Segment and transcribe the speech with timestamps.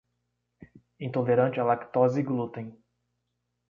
[1.05, 2.67] Intolerante à lactose e glúten